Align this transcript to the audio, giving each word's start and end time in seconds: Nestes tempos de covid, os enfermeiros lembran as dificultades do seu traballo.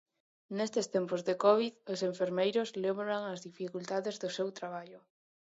Nestes 0.57 0.87
tempos 0.95 1.21
de 1.27 1.35
covid, 1.43 1.73
os 1.93 1.99
enfermeiros 2.11 2.69
lembran 2.83 3.21
as 3.33 3.39
dificultades 3.47 4.15
do 4.21 4.29
seu 4.37 4.47
traballo. 4.59 5.01